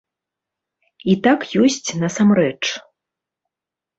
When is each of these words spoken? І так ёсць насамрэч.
І 1.13 1.15
так 1.27 1.39
ёсць 1.67 1.97
насамрэч. 2.03 2.57